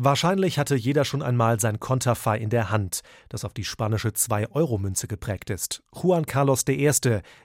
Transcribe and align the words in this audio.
Wahrscheinlich 0.00 0.60
hatte 0.60 0.76
jeder 0.76 1.04
schon 1.04 1.22
einmal 1.22 1.58
sein 1.58 1.80
Konterfei 1.80 2.38
in 2.38 2.50
der 2.50 2.70
Hand, 2.70 3.00
das 3.28 3.44
auf 3.44 3.52
die 3.52 3.64
spanische 3.64 4.10
2-Euro-Münze 4.10 5.08
geprägt 5.08 5.50
ist. 5.50 5.82
Juan 5.92 6.24
Carlos 6.24 6.62
I., 6.68 6.88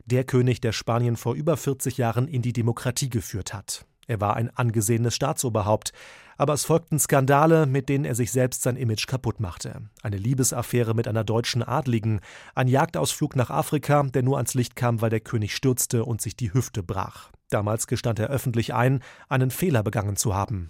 der 0.06 0.24
König, 0.24 0.62
der 0.62 0.72
Spanien 0.72 1.18
vor 1.18 1.34
über 1.34 1.58
40 1.58 1.98
Jahren 1.98 2.28
in 2.28 2.44
die 2.44 2.54
Demokratie 2.54 3.10
geführt 3.10 3.56
hat. 3.56 3.88
Er 4.06 4.22
war 4.22 4.36
ein 4.36 4.52
angesehenes 4.56 5.16
Staatsoberhaupt, 5.16 5.94
aber 6.38 6.54
es 6.54 6.64
folgten 6.64 7.00
Skandale, 7.00 7.66
mit 7.66 7.90
denen 7.90 8.06
er 8.06 8.14
sich 8.14 8.32
selbst 8.32 8.62
sein 8.62 8.76
Image 8.76 9.08
kaputt 9.08 9.40
machte. 9.40 9.90
Eine 10.04 10.18
Liebesaffäre 10.18 10.94
mit 10.94 11.08
einer 11.08 11.24
deutschen 11.24 11.64
Adligen, 11.64 12.20
ein 12.54 12.68
Jagdausflug 12.68 13.36
nach 13.36 13.50
Afrika, 13.50 14.04
der 14.04 14.22
nur 14.22 14.38
ans 14.38 14.54
Licht 14.54 14.76
kam, 14.76 15.02
weil 15.02 15.10
der 15.10 15.22
König 15.22 15.56
stürzte 15.56 16.06
und 16.06 16.22
sich 16.22 16.36
die 16.36 16.54
Hüfte 16.54 16.84
brach. 16.84 17.32
Damals 17.50 17.88
gestand 17.88 18.20
er 18.20 18.28
öffentlich 18.28 18.76
ein, 18.76 19.00
einen 19.28 19.50
Fehler 19.50 19.82
begangen 19.82 20.18
zu 20.18 20.36
haben. 20.36 20.70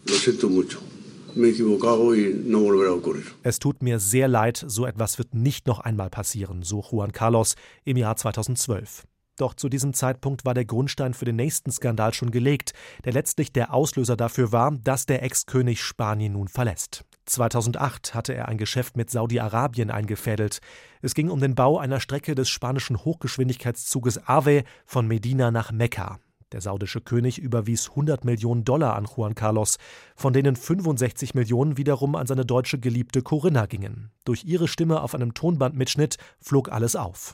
Es 3.44 3.60
tut 3.60 3.82
mir 3.82 4.00
sehr 4.00 4.28
leid, 4.28 4.64
so 4.68 4.86
etwas 4.86 5.18
wird 5.18 5.34
nicht 5.34 5.68
noch 5.68 5.80
einmal 5.80 6.10
passieren, 6.10 6.64
so 6.64 6.84
Juan 6.90 7.12
Carlos 7.12 7.56
im 7.84 7.98
Jahr 7.98 8.16
2012. 8.16 9.04
Doch 9.38 9.56
zu 9.56 9.68
diesem 9.68 9.94
Zeitpunkt 9.94 10.46
war 10.46 10.54
der 10.54 10.66
Grundstein 10.66 11.16
für 11.16 11.26
den 11.26 11.38
nächsten 11.38 11.72
Skandal 11.72 12.14
schon 12.14 12.30
gelegt, 12.30 12.74
der 13.04 13.14
letztlich 13.14 13.52
der 13.52 13.74
Auslöser 13.74 14.16
dafür 14.16 14.52
war, 14.52 14.72
dass 14.72 15.08
der 15.08 15.24
Ex-König 15.24 15.82
Spanien 15.82 16.34
nun 16.34 16.48
verlässt. 16.48 17.04
2008 17.26 18.14
hatte 18.14 18.34
er 18.34 18.48
ein 18.48 18.58
Geschäft 18.58 18.98
mit 18.98 19.10
Saudi-Arabien 19.10 19.90
eingefädelt. 19.90 20.60
Es 21.02 21.16
ging 21.16 21.30
um 21.30 21.40
den 21.40 21.56
Bau 21.56 21.80
einer 21.80 22.00
Strecke 22.00 22.36
des 22.36 22.50
spanischen 22.50 23.04
Hochgeschwindigkeitszuges 23.04 24.28
AVE 24.28 24.64
von 24.86 25.08
Medina 25.08 25.50
nach 25.50 25.72
Mekka. 25.72 26.20
Der 26.54 26.62
saudische 26.62 27.02
König 27.02 27.40
überwies 27.40 27.90
100 27.90 28.26
Millionen 28.26 28.64
Dollar 28.64 28.96
an 28.96 29.06
Juan 29.06 29.34
Carlos, 29.34 29.78
von 30.16 30.34
denen 30.34 30.56
65 30.56 31.34
Millionen 31.34 31.78
wiederum 31.78 32.16
an 32.16 32.28
seine 32.28 32.46
deutsche 32.46 32.78
Geliebte 32.78 33.24
Corinna 33.24 33.66
gingen. 33.66 34.12
Durch 34.24 34.46
ihre 34.46 34.68
Stimme 34.68 35.02
auf 35.02 35.16
einem 35.16 35.34
Tonbandmitschnitt 35.34 36.18
flog 36.40 36.72
alles 36.72 36.96
auf. 36.96 37.34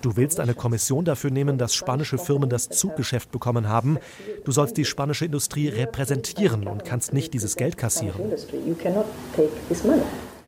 Du 0.00 0.16
willst 0.16 0.38
eine 0.38 0.54
Kommission 0.54 1.04
dafür 1.04 1.32
nehmen, 1.32 1.58
dass 1.58 1.74
spanische 1.74 2.18
Firmen 2.18 2.48
das 2.48 2.68
Zuggeschäft 2.68 3.32
bekommen 3.32 3.68
haben. 3.68 3.98
Du 4.44 4.52
sollst 4.52 4.76
die 4.76 4.84
spanische 4.84 5.24
Industrie 5.24 5.68
repräsentieren 5.68 6.68
und 6.68 6.84
kannst 6.84 7.12
nicht 7.12 7.34
dieses 7.34 7.56
Geld 7.56 7.76
kassieren. 7.76 8.32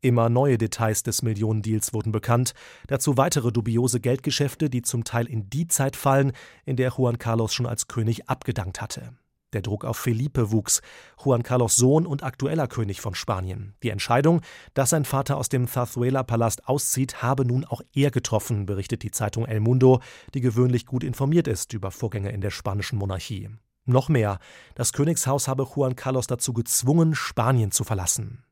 Immer 0.05 0.29
neue 0.29 0.59
Details 0.59 1.01
des 1.01 1.23
Millionendeals 1.23 1.91
wurden 1.91 2.11
bekannt, 2.11 2.53
dazu 2.85 3.17
weitere 3.17 3.51
dubiose 3.51 3.99
Geldgeschäfte, 3.99 4.69
die 4.69 4.83
zum 4.83 5.03
Teil 5.03 5.25
in 5.25 5.49
die 5.49 5.67
Zeit 5.67 5.95
fallen, 5.95 6.31
in 6.63 6.75
der 6.75 6.93
Juan 6.95 7.17
Carlos 7.17 7.55
schon 7.55 7.65
als 7.65 7.87
König 7.87 8.29
abgedankt 8.29 8.81
hatte. 8.81 9.13
Der 9.53 9.63
Druck 9.63 9.83
auf 9.83 9.97
Felipe 9.97 10.51
wuchs, 10.51 10.83
Juan 11.23 11.41
Carlos 11.41 11.75
Sohn 11.75 12.05
und 12.05 12.21
aktueller 12.21 12.67
König 12.67 13.01
von 13.01 13.15
Spanien. 13.15 13.73
Die 13.81 13.89
Entscheidung, 13.89 14.41
dass 14.75 14.91
sein 14.91 15.05
Vater 15.05 15.37
aus 15.37 15.49
dem 15.49 15.67
Zarzuela-Palast 15.67 16.67
auszieht, 16.67 17.23
habe 17.23 17.43
nun 17.43 17.65
auch 17.65 17.81
er 17.91 18.11
getroffen, 18.11 18.67
berichtet 18.67 19.01
die 19.01 19.09
Zeitung 19.09 19.47
El 19.47 19.59
Mundo, 19.59 20.01
die 20.35 20.41
gewöhnlich 20.41 20.85
gut 20.85 21.03
informiert 21.03 21.47
ist 21.47 21.73
über 21.73 21.89
Vorgänge 21.89 22.29
in 22.29 22.41
der 22.41 22.51
spanischen 22.51 22.99
Monarchie. 22.99 23.49
Noch 23.85 24.09
mehr, 24.09 24.37
das 24.75 24.93
Königshaus 24.93 25.47
habe 25.47 25.65
Juan 25.75 25.95
Carlos 25.95 26.27
dazu 26.27 26.53
gezwungen, 26.53 27.15
Spanien 27.15 27.71
zu 27.71 27.83
verlassen. 27.83 28.43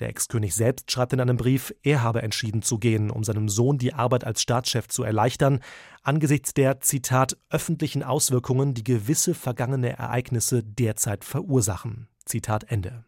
Der 0.00 0.08
Ex-König 0.08 0.54
selbst 0.54 0.90
schreibt 0.90 1.12
in 1.12 1.20
einem 1.20 1.36
Brief, 1.36 1.72
er 1.82 2.02
habe 2.02 2.22
entschieden 2.22 2.62
zu 2.62 2.78
gehen, 2.78 3.10
um 3.10 3.22
seinem 3.22 3.48
Sohn 3.48 3.78
die 3.78 3.94
Arbeit 3.94 4.24
als 4.24 4.42
Staatschef 4.42 4.88
zu 4.88 5.04
erleichtern, 5.04 5.60
angesichts 6.02 6.52
der, 6.52 6.80
Zitat, 6.80 7.36
öffentlichen 7.50 8.02
Auswirkungen, 8.02 8.74
die 8.74 8.82
gewisse 8.82 9.34
vergangene 9.34 9.96
Ereignisse 9.96 10.64
derzeit 10.64 11.24
verursachen. 11.24 12.08
Zitat 12.24 12.64
Ende. 12.64 13.04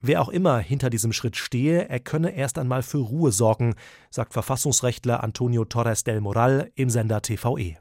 Wer 0.00 0.22
auch 0.22 0.28
immer 0.28 0.58
hinter 0.58 0.90
diesem 0.90 1.12
Schritt 1.12 1.36
stehe, 1.36 1.88
er 1.88 1.98
könne 1.98 2.30
erst 2.30 2.58
einmal 2.58 2.82
für 2.82 2.98
Ruhe 2.98 3.32
sorgen, 3.32 3.74
sagt 4.10 4.32
Verfassungsrechtler 4.32 5.24
Antonio 5.24 5.64
Torres 5.64 6.04
del 6.04 6.20
Moral 6.20 6.70
im 6.76 6.88
Sender 6.88 7.20
TVE. 7.20 7.76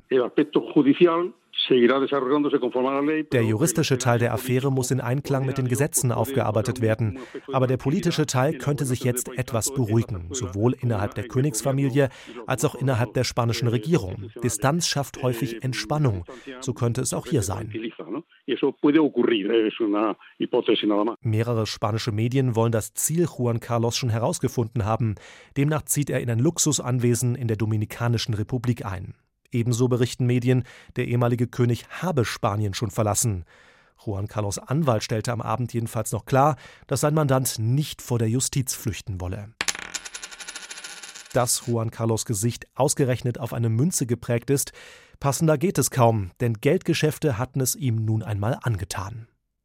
Der 1.69 3.44
juristische 3.44 3.97
Teil 3.97 4.19
der 4.19 4.33
Affäre 4.33 4.72
muss 4.72 4.91
in 4.91 5.01
Einklang 5.01 5.45
mit 5.45 5.57
den 5.57 5.67
Gesetzen 5.67 6.11
aufgearbeitet 6.11 6.81
werden. 6.81 7.19
Aber 7.51 7.67
der 7.67 7.78
politische 7.78 8.25
Teil 8.25 8.57
könnte 8.57 8.85
sich 8.85 9.03
jetzt 9.03 9.29
etwas 9.38 9.73
beruhigen, 9.73 10.28
sowohl 10.31 10.75
innerhalb 10.79 11.16
der 11.16 11.28
Königsfamilie 11.28 12.09
als 12.45 12.63
auch 12.66 12.75
innerhalb 12.75 13.13
der 13.13 13.23
spanischen 13.23 13.67
Regierung. 13.67 14.29
Distanz 14.44 14.88
schafft 14.88 15.22
häufig 15.23 15.63
Entspannung. 15.63 16.23
So 16.61 16.73
könnte 16.73 17.01
es 17.01 17.13
auch 17.13 17.25
hier 17.25 17.41
sein. 17.41 17.73
Mehrere 21.22 21.66
spanische 21.66 22.11
Medien 22.11 22.55
wollen 22.55 22.72
das 22.72 22.94
Ziel 22.94 23.28
Juan 23.38 23.59
Carlos 23.59 23.97
schon 23.97 24.09
herausgefunden 24.09 24.85
haben. 24.85 25.16
Demnach 25.57 25.84
zieht 25.84 26.09
er 26.09 26.22
in 26.22 26.29
ein 26.29 26.39
Luxusanwesen 26.39 27.35
in 27.35 27.47
der 27.47 27.57
Dominikanischen 27.57 28.34
Republik 28.34 28.85
ein. 28.85 29.16
Ebenso 29.52 29.88
berichten 29.88 30.25
Medien, 30.25 30.63
der 30.96 31.08
ehemalige 31.08 31.47
König 31.47 31.88
habe 31.90 32.25
Spanien 32.25 32.74
schon 32.74 32.91
verlassen. 32.91 33.46
Juan 34.06 34.28
Carlos 34.28 34.59
Anwalt 34.59 35.03
stellte 35.03 35.31
am 35.31 35.41
Abend 35.41 35.74
jedenfalls 35.74 36.12
noch 36.12 36.25
klar, 36.25 36.56
dass 36.85 37.02
sein 37.02 37.13
Mandant 37.13 37.58
nicht 37.59 38.02
vor 38.02 38.19
der 38.19 38.30
Justiz 38.30 38.74
flüchten 38.74 39.19
wolle. 39.22 39.53
Dass 41.34 41.68
Juan 41.68 41.91
Carlos 41.91 42.25
Gesicht 42.25 42.68
ausgerechnet 42.75 43.40
auf 43.40 43.53
eine 43.53 43.69
Münze 43.69 44.06
geprägt 44.06 44.50
ist, 44.50 44.72
passender 45.19 45.58
geht 45.58 45.78
es 45.78 45.91
kaum, 45.91 46.31
denn 46.40 46.56
Geldgeschäfte 46.56 47.38
hatten 47.38 47.62
es 47.62 47.75
ihm 47.75 47.96
nun 48.06 48.24
einmal 48.24 48.58
angetan. 48.62 49.28